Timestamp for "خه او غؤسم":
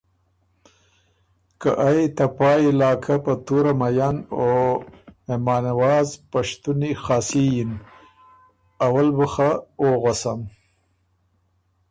9.33-10.39